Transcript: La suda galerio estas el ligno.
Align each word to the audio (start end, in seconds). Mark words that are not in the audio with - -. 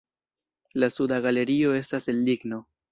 La 0.85 0.89
suda 0.95 1.21
galerio 1.27 1.79
estas 1.83 2.13
el 2.17 2.27
ligno. 2.31 2.67